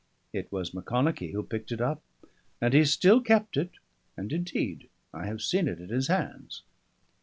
It 0.33 0.51
was 0.51 0.71
Macconochie 0.73 1.31
who 1.31 1.43
picked 1.43 1.71
it 1.71 1.79
up; 1.79 2.01
and 2.59 2.73
he 2.73 2.85
still 2.85 3.21
kept 3.21 3.55
it, 3.55 3.73
and 4.17 4.33
indeed 4.33 4.89
I 5.13 5.27
have 5.27 5.43
seen 5.43 5.67
it 5.67 5.79
in 5.79 5.89
his 5.89 6.07
hands. 6.07 6.63